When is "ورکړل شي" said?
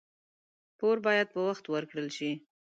1.67-2.31